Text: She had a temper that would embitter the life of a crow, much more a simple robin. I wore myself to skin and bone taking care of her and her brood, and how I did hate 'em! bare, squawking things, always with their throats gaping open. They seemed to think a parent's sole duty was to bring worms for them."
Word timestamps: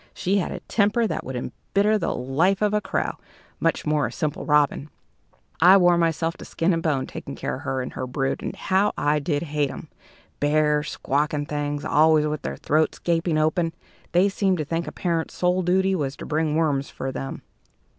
She 0.15 0.39
had 0.39 0.51
a 0.51 0.61
temper 0.61 1.05
that 1.05 1.23
would 1.23 1.35
embitter 1.35 1.99
the 1.99 2.11
life 2.15 2.63
of 2.63 2.73
a 2.73 2.81
crow, 2.81 3.17
much 3.59 3.85
more 3.85 4.07
a 4.07 4.11
simple 4.11 4.47
robin. 4.47 4.89
I 5.61 5.77
wore 5.77 5.95
myself 5.95 6.35
to 6.37 6.45
skin 6.45 6.73
and 6.73 6.81
bone 6.81 7.05
taking 7.05 7.35
care 7.35 7.57
of 7.57 7.61
her 7.61 7.83
and 7.83 7.93
her 7.93 8.07
brood, 8.07 8.41
and 8.41 8.55
how 8.55 8.93
I 8.97 9.19
did 9.19 9.43
hate 9.43 9.69
'em! 9.69 9.89
bare, 10.39 10.81
squawking 10.81 11.45
things, 11.45 11.85
always 11.85 12.25
with 12.25 12.41
their 12.41 12.57
throats 12.57 12.97
gaping 12.97 13.37
open. 13.37 13.75
They 14.11 14.27
seemed 14.27 14.57
to 14.57 14.65
think 14.65 14.87
a 14.87 14.91
parent's 14.91 15.35
sole 15.35 15.61
duty 15.61 15.93
was 15.93 16.15
to 16.15 16.25
bring 16.25 16.55
worms 16.55 16.89
for 16.89 17.11
them." 17.11 17.43